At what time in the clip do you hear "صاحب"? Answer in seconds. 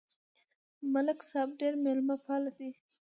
1.29-1.49